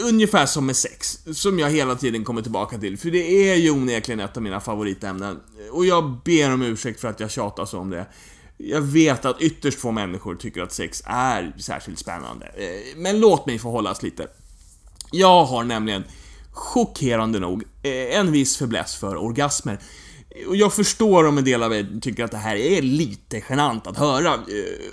Ungefär 0.08 0.46
som 0.46 0.65
med 0.65 0.75
sex, 0.75 1.20
som 1.34 1.60
jag 1.60 1.70
hela 1.70 1.96
tiden 1.96 2.24
kommer 2.24 2.41
tillbaka 2.41 2.77
till, 2.77 2.98
för 2.98 3.12
det 3.12 3.51
är 3.51 3.56
ju 3.56 3.72
onekligen 3.72 4.20
ett 4.20 4.38
av 4.38 4.44
mina 4.44 4.60
favoritämnen. 4.60 5.39
Och 5.72 5.86
jag 5.86 6.18
ber 6.25 6.53
om 6.53 6.62
ursäkt 6.62 7.01
för 7.01 7.08
att 7.08 7.20
jag 7.20 7.32
tjatar 7.32 7.65
så 7.65 7.80
om 7.80 7.89
det. 7.89 8.06
Jag 8.58 8.82
vet 8.82 9.25
att 9.25 9.41
ytterst 9.41 9.80
få 9.80 9.91
människor 9.91 10.36
tycker 10.36 10.62
att 10.62 10.74
sex 10.74 11.03
är 11.06 11.53
särskilt 11.60 12.00
spännande. 12.00 12.46
Eh, 12.46 12.98
men 12.98 13.20
låt 13.20 13.46
mig 13.46 13.60
få 13.60 13.72
hållas 13.72 14.03
lite. 14.03 14.27
Jag 15.12 15.46
har 15.46 15.63
nämligen, 15.63 16.03
chockerande 16.51 17.39
nog, 17.39 17.63
eh, 17.84 18.18
en 18.18 18.32
viss 18.32 18.58
fäbless 18.58 18.96
för 18.96 19.15
orgasmer. 19.15 19.80
Och 20.47 20.55
jag 20.55 20.73
förstår 20.73 21.27
om 21.27 21.38
en 21.38 21.43
del 21.43 21.63
av 21.63 21.73
er 21.73 22.00
tycker 22.01 22.23
att 22.23 22.31
det 22.31 22.38
här 22.38 22.55
är 22.55 22.81
lite 22.81 23.43
genant 23.50 23.88
att 23.88 23.97
höra. 23.97 24.33
Eh, 24.33 24.39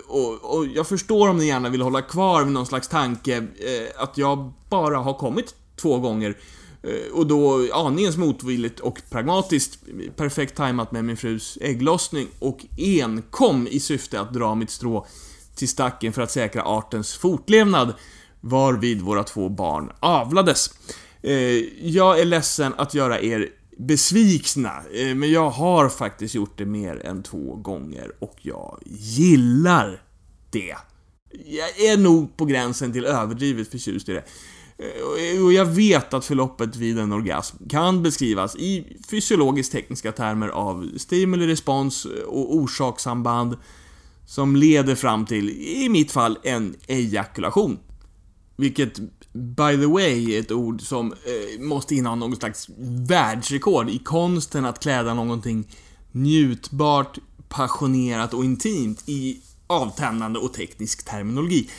och, 0.09 0.57
och, 0.57 0.67
jag 0.67 0.87
förstår 0.87 1.29
om 1.29 1.39
ni 1.39 1.47
gärna 1.47 1.69
vill 1.69 1.83
hålla 1.83 2.03
kvar 2.03 2.45
vid 2.45 2.53
någon 2.53 2.67
slags 2.67 2.89
tanke 2.89 3.37
eh, 3.37 4.03
att 4.03 4.19
jag 4.19 4.53
bara 4.69 4.99
har 4.99 5.15
kommit 5.15 5.55
två 5.77 5.99
gånger. 5.99 6.37
Eh, 6.83 7.13
och 7.13 7.27
då 7.27 7.69
aningens 7.73 8.17
motvilligt 8.17 8.81
och 8.81 9.01
pragmatiskt, 9.11 9.79
perfekt 10.17 10.57
tajmat 10.57 10.93
med 10.93 11.05
min 11.05 11.17
frus 11.17 11.59
ägglossning 11.61 12.29
och 12.39 12.59
enkom 12.79 13.69
i 13.71 13.81
syfte 13.81 14.21
att 14.21 14.35
dra 14.35 14.55
mitt 14.55 14.71
strå 14.71 15.07
till 15.55 15.69
stacken 15.69 16.13
för 16.13 16.23
att 16.23 16.31
säkra 16.31 16.63
artens 16.63 17.15
fortlevnad 17.15 17.95
varvid 18.41 19.01
våra 19.01 19.25
två 19.25 19.49
barn 19.49 19.93
avlades. 20.01 20.71
Jag 21.81 22.21
är 22.21 22.25
ledsen 22.25 22.75
att 22.77 22.95
göra 22.95 23.21
er 23.21 23.49
besvikna. 23.79 24.83
Eh, 24.95 25.15
men 25.15 25.31
jag 25.31 25.51
har 25.51 25.89
faktiskt 25.89 26.35
gjort 26.35 26.59
det 26.59 26.67
mer 26.67 27.07
än 27.07 27.23
två 27.23 27.57
gånger 27.57 28.13
och 28.19 28.37
jag 28.43 28.79
gillar 28.87 30.03
det. 30.51 30.77
Jag 31.47 31.81
är 31.81 31.97
nog 31.97 32.37
på 32.37 32.45
gränsen 32.45 32.93
till 32.93 33.05
överdrivet 33.05 33.69
förtjust 33.69 34.09
i 34.09 34.13
det. 34.13 34.25
Eh, 34.79 35.45
och 35.45 35.53
jag 35.53 35.67
vet 35.67 36.15
att 36.15 36.25
förloppet 36.25 36.77
vid 36.77 36.99
en 36.99 37.13
orgasm 37.13 37.57
kan 37.69 38.03
beskrivas 38.03 38.57
i 38.57 38.97
fysiologiskt 39.11 39.73
tekniska 39.73 40.13
termer 40.13 40.49
av 40.49 40.89
stimuli-respons 40.97 42.05
och 42.27 42.55
orsakssamband 42.55 43.57
som 44.27 44.57
leder 44.57 44.95
fram 44.95 45.27
till, 45.27 45.51
i 45.51 45.89
mitt 45.89 46.13
fall, 46.13 46.39
en 46.43 46.77
ejakulation. 46.87 47.79
Vilket 48.57 49.01
by 49.33 49.77
the 49.77 49.87
way, 49.87 50.37
ett 50.37 50.53
ord 50.53 50.81
som 50.81 51.13
eh, 51.13 51.61
måste 51.61 51.95
inneha 51.95 52.15
någon 52.15 52.37
slags 52.37 52.69
världsrekord 53.09 53.91
i 53.91 53.99
konsten 53.99 54.65
att 54.65 54.81
kläda 54.81 55.15
någonting 55.15 55.69
njutbart, 56.13 57.19
passionerat 57.49 58.35
och 58.35 58.45
intimt 58.45 59.03
i 59.07 59.41
avtändande 59.67 60.39
och 60.39 60.55
teknisk 60.55 61.05
terminologi. 61.05 61.71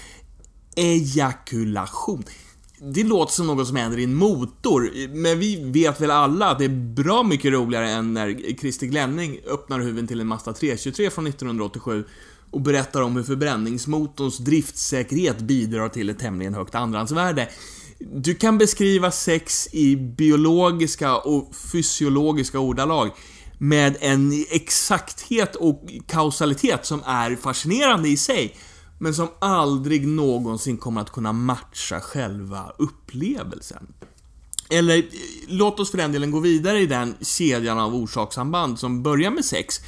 Ejakulation. 0.76 2.24
Det 2.82 3.04
låter 3.04 3.34
som 3.34 3.48
något 3.48 3.68
som 3.68 3.76
händer 3.76 3.98
i 3.98 4.04
en 4.04 4.16
motor, 4.16 5.08
men 5.08 5.40
vi 5.40 5.72
vet 5.72 6.02
väl 6.02 6.12
alla 6.12 6.52
att 6.52 6.60
det 6.60 6.66
är 6.66 6.94
bra 6.94 7.24
mycket 7.24 7.52
roligare 7.52 7.90
än 7.90 8.14
när 8.14 8.56
Christer 8.60 8.88
Glenning 8.88 9.40
öppnar 9.48 9.80
huven 9.80 10.08
till 10.08 10.22
en 10.22 10.28
Mazda 10.28 10.54
323 10.54 11.10
från 11.10 11.28
1987 11.28 12.04
och 12.52 12.62
berättar 12.62 13.02
om 13.02 13.16
hur 13.16 13.24
förbränningsmotorns 13.24 14.38
driftsäkerhet 14.38 15.40
bidrar 15.40 15.90
till 15.90 16.10
ett 16.10 16.20
tämligen 16.20 16.54
högt 16.54 16.76
andrahandsvärde. 16.76 17.50
Du 18.00 18.36
kan 18.36 18.58
beskriva 18.58 19.12
sex 19.12 19.68
i 19.72 19.96
biologiska 19.96 21.18
och 21.18 21.56
fysiologiska 21.72 22.60
ordalag 22.60 23.12
med 23.58 23.98
en 24.00 24.46
exakthet 24.50 25.56
och 25.56 25.84
kausalitet 26.08 26.86
som 26.86 27.04
är 27.06 27.36
fascinerande 27.36 28.10
i 28.10 28.18
sig, 28.18 28.56
men 29.00 29.14
som 29.14 29.28
aldrig 29.40 30.08
någonsin 30.08 30.78
kommer 30.78 31.02
att 31.02 31.12
kunna 31.12 31.34
matcha 31.34 32.00
själva 32.00 32.74
upplevelsen. 32.78 33.94
Eller, 34.70 34.98
eh, 34.98 35.04
låt 35.48 35.80
oss 35.80 35.92
för 35.92 35.98
den 35.98 36.12
delen 36.12 36.32
gå 36.32 36.40
vidare 36.40 36.80
i 36.80 36.86
den 36.86 37.16
kedjan 37.22 37.80
av 37.80 37.96
orsakssamband 37.96 38.80
som 38.80 39.04
börjar 39.04 39.32
med 39.32 39.46
sex 39.46 39.80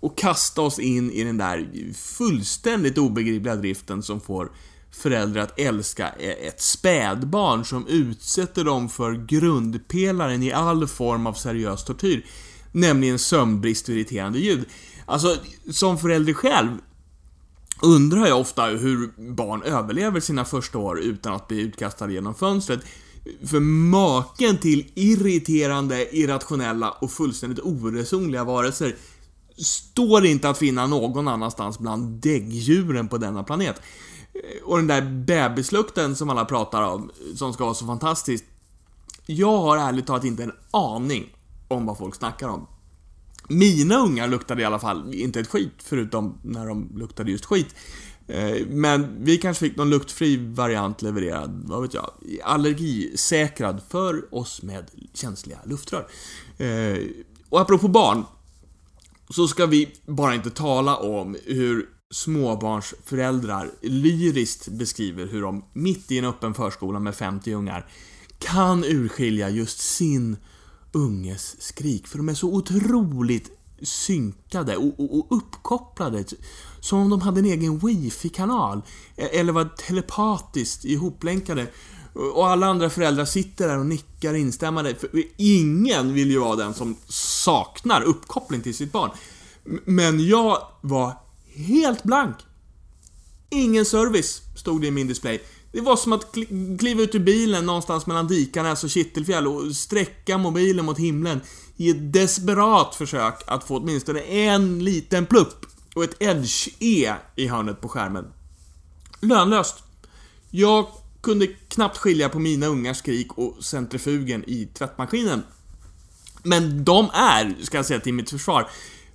och 0.00 0.18
kasta 0.18 0.62
oss 0.62 0.78
in 0.78 1.10
i 1.10 1.24
den 1.24 1.36
där 1.36 1.92
fullständigt 1.94 2.98
obegripliga 2.98 3.56
driften 3.56 4.02
som 4.02 4.20
får 4.20 4.50
föräldrar 4.90 5.42
att 5.42 5.58
älska 5.58 6.14
e- 6.18 6.46
ett 6.48 6.60
spädbarn 6.60 7.64
som 7.64 7.86
utsätter 7.86 8.64
dem 8.64 8.88
för 8.88 9.12
grundpelaren 9.12 10.42
i 10.42 10.52
all 10.52 10.86
form 10.86 11.26
av 11.26 11.32
seriös 11.32 11.84
tortyr, 11.84 12.26
nämligen 12.72 13.18
sömnbrist 13.18 13.88
och 13.88 13.94
irriterande 13.94 14.38
ljud. 14.38 14.64
Alltså, 15.06 15.36
som 15.70 15.98
förälder 15.98 16.32
själv 16.32 16.78
undrar 17.82 18.26
jag 18.26 18.40
ofta 18.40 18.64
hur 18.64 19.32
barn 19.34 19.62
överlever 19.62 20.20
sina 20.20 20.44
första 20.44 20.78
år 20.78 21.00
utan 21.00 21.32
att 21.32 21.48
bli 21.48 21.60
utkastade 21.60 22.12
genom 22.12 22.34
fönstret. 22.34 22.80
För 23.46 23.60
maken 23.60 24.58
till 24.58 24.90
irriterande, 24.94 26.16
irrationella 26.16 26.90
och 26.90 27.10
fullständigt 27.10 27.64
oresonliga 27.64 28.44
varelser 28.44 28.96
står 29.56 30.26
inte 30.26 30.48
att 30.48 30.58
finna 30.58 30.86
någon 30.86 31.28
annanstans 31.28 31.78
bland 31.78 32.20
däggdjuren 32.20 33.08
på 33.08 33.18
denna 33.18 33.42
planet. 33.42 33.82
Eh, 34.34 34.64
och 34.64 34.76
den 34.76 34.86
där 34.86 35.02
bebislukten 35.02 36.16
som 36.16 36.30
alla 36.30 36.44
pratar 36.44 36.82
om, 36.82 37.10
som 37.36 37.52
ska 37.52 37.64
vara 37.64 37.74
så 37.74 37.86
fantastisk. 37.86 38.44
Jag 39.26 39.58
har 39.58 39.76
ärligt 39.76 40.06
talat 40.06 40.24
inte 40.24 40.42
en 40.42 40.52
aning 40.70 41.34
om 41.68 41.86
vad 41.86 41.98
folk 41.98 42.14
snackar 42.14 42.48
om. 42.48 42.66
Mina 43.48 43.96
ungar 43.96 44.28
luktade 44.28 44.62
i 44.62 44.64
alla 44.64 44.78
fall 44.78 45.14
inte 45.14 45.40
ett 45.40 45.48
skit, 45.48 45.72
förutom 45.78 46.38
när 46.42 46.66
de 46.66 46.88
luktade 46.94 47.30
just 47.30 47.44
skit. 47.44 47.74
Eh, 48.26 48.66
men 48.66 49.24
vi 49.24 49.36
kanske 49.36 49.68
fick 49.68 49.76
någon 49.76 49.90
luktfri 49.90 50.36
variant 50.36 51.02
levererad, 51.02 51.62
vad 51.66 51.82
vet 51.82 51.94
jag, 51.94 52.10
allergisäkrad 52.42 53.80
för 53.88 54.34
oss 54.34 54.62
med 54.62 54.90
känsliga 55.14 55.58
luftrör. 55.64 56.06
Eh, 56.58 56.98
och 57.48 57.60
apropå 57.60 57.88
barn, 57.88 58.24
så 59.28 59.48
ska 59.48 59.66
vi 59.66 59.88
bara 60.06 60.34
inte 60.34 60.50
tala 60.50 60.96
om 60.96 61.36
hur 61.44 61.88
småbarnsföräldrar 62.14 63.70
lyriskt 63.82 64.68
beskriver 64.68 65.26
hur 65.26 65.42
de 65.42 65.64
mitt 65.72 66.10
i 66.10 66.18
en 66.18 66.24
öppen 66.24 66.54
förskola 66.54 66.98
med 66.98 67.14
50 67.14 67.52
ungar 67.52 67.88
kan 68.38 68.84
urskilja 68.84 69.50
just 69.50 69.80
sin 69.80 70.36
unges 70.92 71.62
skrik. 71.62 72.06
För 72.06 72.18
de 72.18 72.28
är 72.28 72.34
så 72.34 72.54
otroligt 72.54 73.50
synkade 73.82 74.76
och, 74.76 75.00
och, 75.00 75.18
och 75.18 75.36
uppkopplade. 75.36 76.24
Som 76.80 76.98
om 76.98 77.10
de 77.10 77.20
hade 77.20 77.40
en 77.40 77.46
egen 77.46 77.78
wifi-kanal. 77.78 78.82
E- 79.16 79.38
eller 79.40 79.52
var 79.52 79.64
telepatiskt 79.64 80.84
ihoplänkade. 80.84 81.66
Och 82.14 82.48
alla 82.48 82.66
andra 82.66 82.90
föräldrar 82.90 83.24
sitter 83.24 83.68
där 83.68 83.78
och 83.78 83.86
nickar 83.86 84.34
instämmande. 84.34 84.94
För 84.94 85.10
ingen 85.36 86.14
vill 86.14 86.30
ju 86.30 86.38
vara 86.38 86.56
den 86.56 86.74
som 86.74 86.96
saknar 87.08 88.02
uppkoppling 88.02 88.60
till 88.62 88.74
sitt 88.74 88.92
barn. 88.92 89.10
Men 89.84 90.26
jag 90.26 90.58
var 90.80 91.12
helt 91.54 92.02
blank. 92.02 92.36
Ingen 93.50 93.84
service, 93.84 94.42
stod 94.56 94.80
det 94.80 94.86
i 94.86 94.90
min 94.90 95.08
display. 95.08 95.42
Det 95.72 95.80
var 95.80 95.96
som 95.96 96.12
att 96.12 96.34
kliva 96.78 97.02
ut 97.02 97.14
ur 97.14 97.18
bilen 97.18 97.66
någonstans 97.66 98.06
mellan 98.06 98.28
Dikanäs 98.28 98.70
alltså 98.70 98.86
och 98.86 98.90
Kittelfjäll 98.90 99.46
och 99.46 99.76
sträcka 99.76 100.38
mobilen 100.38 100.84
mot 100.84 100.98
himlen 100.98 101.40
i 101.76 101.90
ett 101.90 102.12
desperat 102.12 102.94
försök 102.94 103.42
att 103.46 103.64
få 103.64 103.76
åtminstone 103.76 104.20
en 104.20 104.84
liten 104.84 105.26
plupp 105.26 105.66
och 105.94 106.04
ett 106.04 106.22
Edge-E 106.22 107.14
i 107.36 107.46
hörnet 107.46 107.80
på 107.80 107.88
skärmen. 107.88 108.24
Lönlöst. 109.20 109.82
Jag 110.50 110.86
kunde 111.24 111.46
knappt 111.46 111.98
skilja 111.98 112.28
på 112.28 112.38
mina 112.38 112.66
ungars 112.66 112.96
skrik 112.96 113.38
och 113.38 113.64
centrifugen 113.64 114.44
i 114.46 114.66
tvättmaskinen. 114.66 115.42
Men 116.42 116.84
de 116.84 117.10
är, 117.12 117.64
ska 117.64 117.76
jag 117.76 117.86
säga 117.86 118.00
till 118.00 118.14
mitt 118.14 118.30
försvar, 118.30 118.68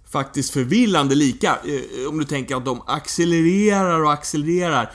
faktiskt 0.09 0.53
förvillande 0.53 1.15
lika. 1.15 1.57
Eh, 1.65 2.09
om 2.09 2.17
du 2.19 2.25
tänker 2.25 2.55
att 2.55 2.65
de 2.65 2.81
accelererar 2.87 4.03
och 4.03 4.13
accelererar. 4.13 4.91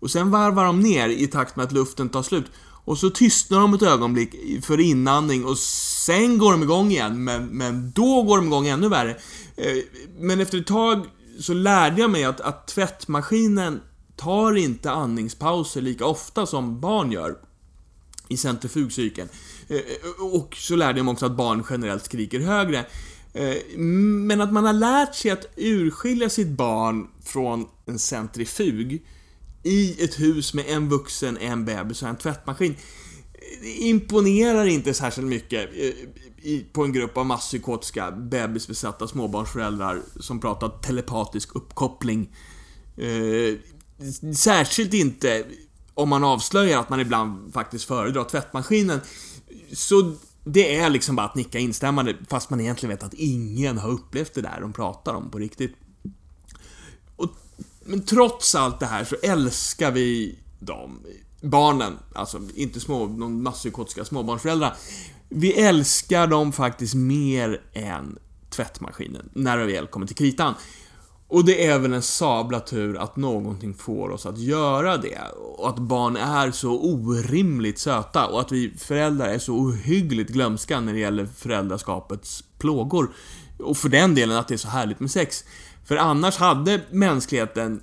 Och 0.00 0.10
sen 0.10 0.30
varvar 0.30 0.64
de 0.64 0.80
ner 0.80 1.08
i 1.08 1.26
takt 1.26 1.56
med 1.56 1.66
att 1.66 1.72
luften 1.72 2.08
tar 2.08 2.22
slut. 2.22 2.46
Och 2.84 2.98
så 2.98 3.10
tystnar 3.10 3.60
de 3.60 3.74
ett 3.74 3.82
ögonblick 3.82 4.34
för 4.64 4.80
inandning 4.80 5.44
och 5.44 5.58
sen 5.58 6.38
går 6.38 6.52
de 6.52 6.62
igång 6.62 6.90
igen, 6.90 7.24
men, 7.24 7.46
men 7.46 7.90
då 7.90 8.22
går 8.22 8.36
de 8.36 8.46
igång 8.46 8.66
ännu 8.66 8.88
värre. 8.88 9.10
Eh, 9.56 9.76
men 10.18 10.40
efter 10.40 10.58
ett 10.58 10.66
tag 10.66 11.06
så 11.40 11.54
lärde 11.54 12.00
jag 12.00 12.10
mig 12.10 12.24
att, 12.24 12.40
att 12.40 12.66
tvättmaskinen 12.66 13.80
tar 14.20 14.56
inte 14.56 14.90
andningspauser 14.90 15.80
lika 15.80 16.06
ofta 16.06 16.46
som 16.46 16.80
barn 16.80 17.12
gör 17.12 17.36
i 18.28 18.36
centrifugcykeln. 18.36 19.28
Eh, 19.68 19.76
eh, 19.76 20.34
och 20.34 20.56
så 20.56 20.76
lärde 20.76 20.98
jag 20.98 21.04
mig 21.04 21.12
också 21.12 21.26
att 21.26 21.36
barn 21.36 21.64
generellt 21.70 22.04
skriker 22.04 22.40
högre. 22.40 22.86
Eh, 23.32 23.56
men 23.78 24.40
att 24.40 24.52
man 24.52 24.64
har 24.64 24.72
lärt 24.72 25.14
sig 25.14 25.30
att 25.30 25.46
urskilja 25.56 26.28
sitt 26.28 26.48
barn 26.48 27.08
från 27.24 27.66
en 27.86 27.98
centrifug 27.98 29.02
i 29.62 30.04
ett 30.04 30.20
hus 30.20 30.54
med 30.54 30.64
en 30.68 30.88
vuxen, 30.88 31.38
en 31.38 31.64
bebis 31.64 32.02
och 32.02 32.08
en 32.08 32.16
tvättmaskin 32.16 32.76
imponerar 33.62 34.66
inte 34.66 34.94
särskilt 34.94 35.26
mycket 35.26 35.70
på 36.72 36.84
en 36.84 36.92
grupp 36.92 37.16
av 37.16 37.26
masspsykotiska 37.26 38.10
bebisbesatta 38.10 39.08
småbarnsföräldrar 39.08 40.02
som 40.20 40.40
pratar 40.40 40.68
telepatisk 40.68 41.56
uppkoppling. 41.56 42.28
Särskilt 44.36 44.94
inte 44.94 45.44
om 45.94 46.08
man 46.08 46.24
avslöjar 46.24 46.80
att 46.80 46.88
man 46.88 47.00
ibland 47.00 47.52
faktiskt 47.52 47.84
föredrar 47.84 48.24
tvättmaskinen. 48.24 49.00
Så 49.72 50.14
det 50.44 50.76
är 50.76 50.90
liksom 50.90 51.16
bara 51.16 51.26
att 51.26 51.34
nicka 51.34 51.58
instämmande 51.58 52.16
fast 52.28 52.50
man 52.50 52.60
egentligen 52.60 52.96
vet 52.96 53.02
att 53.02 53.14
ingen 53.14 53.78
har 53.78 53.90
upplevt 53.90 54.34
det 54.34 54.40
där 54.40 54.58
de 54.60 54.72
pratar 54.72 55.14
om 55.14 55.30
på 55.30 55.38
riktigt. 55.38 55.76
Och, 57.16 57.30
men 57.84 58.04
trots 58.04 58.54
allt 58.54 58.80
det 58.80 58.86
här 58.86 59.04
så 59.04 59.16
älskar 59.22 59.90
vi 59.90 60.38
dem. 60.60 61.00
Barnen, 61.42 61.98
alltså 62.14 62.40
inte 62.54 62.80
små, 62.80 63.06
de 63.06 63.42
masspsykotiska 63.42 64.04
småbarnsföräldrar. 64.04 64.76
Vi 65.28 65.52
älskar 65.52 66.26
dem 66.26 66.52
faktiskt 66.52 66.94
mer 66.94 67.60
än 67.72 68.18
tvättmaskinen, 68.50 69.30
när 69.34 69.58
det 69.58 69.66
väl 69.66 69.86
kommer 69.86 70.06
till 70.06 70.16
kritan. 70.16 70.54
Och 71.30 71.44
det 71.44 71.66
är 71.66 71.78
väl 71.78 71.92
en 71.92 72.02
sabla 72.02 72.60
tur 72.60 72.96
att 72.96 73.16
någonting 73.16 73.74
får 73.74 74.10
oss 74.10 74.26
att 74.26 74.38
göra 74.38 74.96
det. 74.96 75.18
Och 75.56 75.68
att 75.68 75.78
barn 75.78 76.16
är 76.16 76.50
så 76.50 76.80
orimligt 76.80 77.78
söta 77.78 78.26
och 78.26 78.40
att 78.40 78.52
vi 78.52 78.72
föräldrar 78.78 79.28
är 79.28 79.38
så 79.38 79.54
ohyggligt 79.54 80.30
glömska 80.30 80.80
när 80.80 80.92
det 80.92 80.98
gäller 80.98 81.28
föräldraskapets 81.36 82.44
plågor. 82.58 83.10
Och 83.58 83.76
för 83.76 83.88
den 83.88 84.14
delen 84.14 84.36
att 84.36 84.48
det 84.48 84.54
är 84.54 84.58
så 84.58 84.68
härligt 84.68 85.00
med 85.00 85.10
sex. 85.10 85.44
För 85.84 85.96
annars 85.96 86.36
hade 86.36 86.80
mänskligheten 86.90 87.82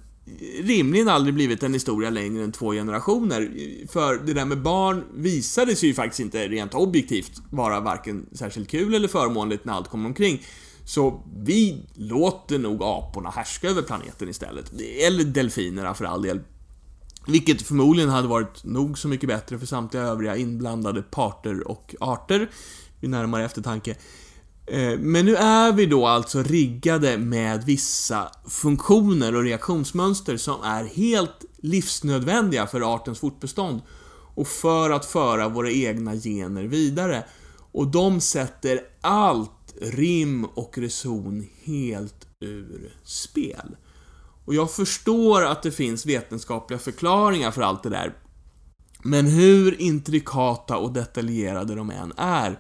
rimligen 0.62 1.10
aldrig 1.10 1.34
blivit 1.34 1.64
en 1.64 1.74
historia 1.74 2.10
längre 2.10 2.44
än 2.44 2.52
två 2.52 2.72
generationer. 2.72 3.52
För 3.88 4.26
det 4.26 4.34
där 4.34 4.46
med 4.46 4.62
barn 4.62 5.04
visade 5.16 5.76
sig 5.76 5.90
ju 5.90 5.96
faktiskt 5.96 6.20
inte 6.20 6.48
rent 6.48 6.74
objektivt 6.74 7.32
vara 7.50 7.80
varken 7.80 8.26
särskilt 8.32 8.70
kul 8.70 8.94
eller 8.94 9.08
förmånligt 9.08 9.66
när 9.66 9.74
allt 9.74 9.90
kom 9.90 10.06
omkring. 10.06 10.42
Så 10.88 11.24
vi 11.36 11.86
låter 11.94 12.60
nog 12.60 12.84
aporna 12.84 13.30
härska 13.30 13.70
över 13.70 13.82
planeten 13.82 14.30
istället. 14.30 14.72
Eller 14.82 15.24
delfinerna 15.24 15.94
för 15.94 16.06
all 16.06 16.22
del. 16.22 16.40
Vilket 17.28 17.62
förmodligen 17.62 18.10
hade 18.10 18.28
varit 18.28 18.64
nog 18.64 18.98
så 18.98 19.08
mycket 19.08 19.30
bättre 19.30 19.60
för 19.60 19.66
samtliga 19.66 20.04
övriga 20.04 20.38
inblandade 20.38 21.02
parter 21.02 21.68
och 21.68 21.96
arter 22.00 22.50
vid 23.00 23.10
närmare 23.10 23.46
eftertanke. 23.46 23.96
Eh, 24.68 25.00
men 25.00 25.26
nu 25.26 25.36
är 25.36 25.72
vi 25.72 25.86
då 25.86 26.08
alltså 26.08 26.44
riggade 26.44 27.18
med 27.18 27.64
vissa 27.66 28.32
funktioner 28.50 29.36
och 29.36 29.44
reaktionsmönster 29.44 30.38
som 30.38 30.64
är 30.64 30.84
helt 30.84 31.46
livsnödvändiga 31.58 32.68
för 32.68 32.94
artens 32.94 33.20
fortbestånd 33.20 33.82
och 34.36 34.48
för 34.48 34.90
att 34.90 35.06
föra 35.06 35.50
våra 35.50 35.72
egna 35.72 36.16
gener 36.16 36.64
vidare. 36.64 37.24
Och 37.72 37.88
de 37.88 38.22
sätter 38.22 38.80
allt 39.02 39.52
rim 39.82 40.46
och 40.46 40.78
reson 40.78 41.48
helt 41.64 42.28
ur 42.40 42.96
spel. 43.04 43.76
Och 44.46 44.56
jag 44.56 44.72
förstår 44.72 45.46
att 45.46 45.64
det 45.64 45.72
finns 45.72 46.06
vetenskapliga 46.06 46.80
förklaringar 46.80 47.52
för 47.52 47.62
allt 47.62 47.84
det 47.84 47.90
där. 47.90 48.14
Men 49.04 49.26
hur 49.26 49.82
intrikata 49.82 50.78
och 50.78 50.94
detaljerade 50.94 51.76
de 51.76 51.90
än 51.90 52.14
är, 52.18 52.60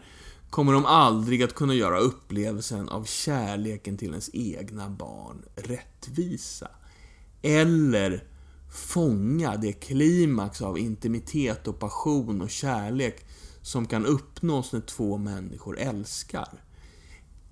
kommer 0.49 0.73
de 0.73 0.85
aldrig 0.85 1.43
att 1.43 1.55
kunna 1.55 1.73
göra 1.73 1.99
upplevelsen 1.99 2.89
av 2.89 3.03
kärleken 3.03 3.97
till 3.97 4.09
ens 4.09 4.29
egna 4.33 4.89
barn 4.89 5.45
rättvisa. 5.55 6.67
Eller 7.41 8.23
fånga 8.71 9.55
det 9.55 9.73
klimax 9.73 10.61
av 10.61 10.77
intimitet 10.77 11.67
och 11.67 11.79
passion 11.79 12.41
och 12.41 12.49
kärlek 12.49 13.25
som 13.61 13.87
kan 13.87 14.05
uppnås 14.05 14.73
när 14.73 14.81
två 14.81 15.17
människor 15.17 15.79
älskar 15.79 16.66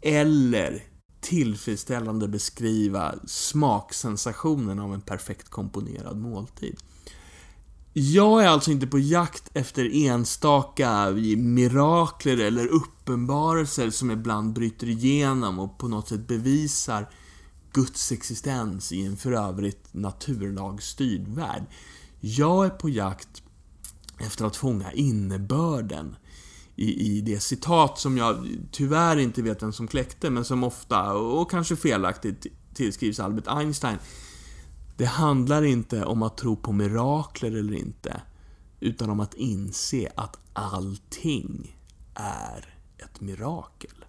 eller 0.05 0.83
tillfredsställande 1.21 2.27
beskriva 2.27 3.15
smaksensationen 3.27 4.79
av 4.79 4.93
en 4.93 5.01
perfekt 5.01 5.49
komponerad 5.49 6.17
måltid. 6.17 6.77
Jag 7.93 8.43
är 8.43 8.47
alltså 8.47 8.71
inte 8.71 8.87
på 8.87 8.99
jakt 8.99 9.49
efter 9.53 10.07
enstaka 10.07 11.11
mirakler 11.37 12.37
eller 12.37 12.67
uppenbarelser 12.67 13.89
som 13.89 14.11
ibland 14.11 14.53
bryter 14.53 14.89
igenom 14.89 15.59
och 15.59 15.77
på 15.77 15.87
något 15.87 16.07
sätt 16.07 16.27
bevisar 16.27 17.09
Guds 17.73 18.11
existens 18.11 18.91
i 18.91 19.05
en 19.05 19.17
för 19.17 19.31
övrigt 19.31 19.93
naturlagsstyrd 19.93 21.27
värld. 21.27 21.63
Jag 22.19 22.65
är 22.65 22.69
på 22.69 22.89
jakt 22.89 23.43
efter 24.19 24.45
att 24.45 24.55
fånga 24.55 24.91
innebörden 24.91 26.15
i, 26.75 27.17
i 27.17 27.21
det 27.21 27.39
citat 27.39 27.99
som 27.99 28.17
jag 28.17 28.47
tyvärr 28.71 29.17
inte 29.17 29.41
vet 29.41 29.63
vem 29.63 29.73
som 29.73 29.87
kläckte, 29.87 30.29
men 30.29 30.45
som 30.45 30.63
ofta, 30.63 31.13
och 31.13 31.51
kanske 31.51 31.75
felaktigt, 31.75 32.45
tillskrivs 32.73 33.19
Albert 33.19 33.47
Einstein. 33.47 33.97
Det 34.97 35.05
handlar 35.05 35.63
inte 35.63 36.05
om 36.05 36.23
att 36.23 36.37
tro 36.37 36.55
på 36.55 36.71
mirakler 36.71 37.51
eller 37.51 37.73
inte, 37.73 38.21
utan 38.79 39.09
om 39.09 39.19
att 39.19 39.33
inse 39.33 40.11
att 40.15 40.37
allting 40.53 41.77
är 42.13 42.77
ett 42.97 43.21
mirakel. 43.21 44.05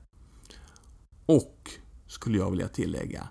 Och, 1.26 1.70
skulle 2.06 2.38
jag 2.38 2.50
vilja 2.50 2.68
tillägga, 2.68 3.28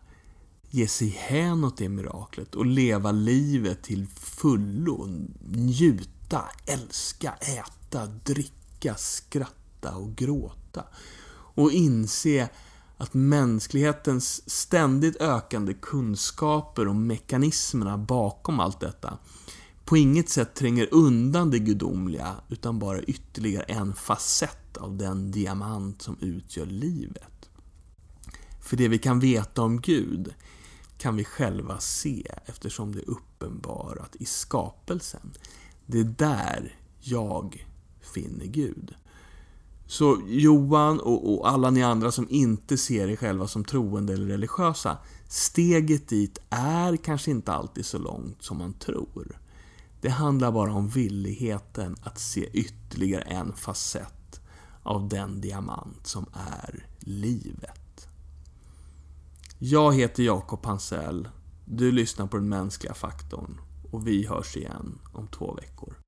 ge 0.69 0.87
sig 0.87 1.07
hän 1.07 1.63
åt 1.63 1.77
det 1.77 1.89
miraklet 1.89 2.55
och 2.55 2.65
leva 2.65 3.11
livet 3.11 3.83
till 3.83 4.07
fullo. 4.07 5.07
Njuta, 5.41 6.41
älska, 6.65 7.33
äta, 7.33 8.05
dricka 8.05 8.64
skrika, 8.93 8.97
skratta 8.97 9.95
och 9.95 10.15
gråta. 10.15 10.83
Och 11.55 11.71
inse 11.71 12.49
att 12.97 13.13
mänsklighetens 13.13 14.49
ständigt 14.49 15.21
ökande 15.21 15.73
kunskaper 15.73 16.87
och 16.87 16.95
mekanismerna 16.95 17.97
bakom 17.97 18.59
allt 18.59 18.79
detta 18.79 19.17
på 19.85 19.97
inget 19.97 20.29
sätt 20.29 20.55
tränger 20.55 20.87
undan 20.91 21.51
det 21.51 21.59
gudomliga, 21.59 22.35
utan 22.49 22.79
bara 22.79 23.01
ytterligare 23.01 23.63
en 23.63 23.93
facett 23.93 24.77
av 24.77 24.97
den 24.97 25.31
diamant 25.31 26.01
som 26.01 26.17
utgör 26.21 26.65
livet. 26.65 27.49
För 28.61 28.77
det 28.77 28.87
vi 28.87 28.97
kan 28.97 29.19
veta 29.19 29.61
om 29.61 29.81
Gud 29.81 30.33
kan 30.97 31.15
vi 31.15 31.23
själva 31.23 31.79
se 31.79 32.27
eftersom 32.45 32.95
det 32.95 32.99
är 32.99 33.09
uppenbarat 33.09 34.15
i 34.15 34.25
skapelsen. 34.25 35.33
Det 35.85 35.99
är 35.99 36.03
där 36.03 36.75
jag 36.99 37.65
finner 38.05 38.45
Gud. 38.45 38.95
Så 39.87 40.21
Johan 40.27 40.99
och, 40.99 41.33
och, 41.33 41.49
alla 41.49 41.69
ni 41.69 41.83
andra 41.83 42.11
som 42.11 42.27
inte 42.29 42.77
ser 42.77 43.07
er 43.07 43.15
själva 43.15 43.47
som 43.47 43.65
troende 43.65 44.13
eller 44.13 44.25
religiösa, 44.25 44.97
steget 45.27 46.07
dit 46.07 46.37
är 46.49 46.97
kanske 46.97 47.31
inte 47.31 47.53
alltid 47.53 47.85
så 47.85 47.97
långt 47.97 48.43
som 48.43 48.57
man 48.57 48.73
tror. 48.73 49.39
Det 50.01 50.09
handlar 50.09 50.51
bara 50.51 50.73
om 50.73 50.89
villigheten 50.89 51.95
att 52.03 52.19
se 52.19 52.49
ytterligare 52.53 53.21
en 53.21 53.53
facett 53.53 54.41
av 54.83 55.09
den 55.09 55.41
diamant 55.41 56.07
som 56.07 56.25
är 56.33 56.87
livet. 56.99 58.07
Jag 59.59 59.95
heter 59.95 60.23
Jakob 60.23 60.61
Pansell. 60.61 61.29
Du 61.65 61.91
lyssnar 61.91 62.27
på 62.27 62.37
den 62.37 62.49
mänskliga 62.49 62.93
faktorn 62.93 63.57
och 63.91 64.07
vi 64.07 64.27
hörs 64.27 64.57
igen 64.57 64.99
om 65.13 65.27
två 65.27 65.53
veckor. 65.53 66.04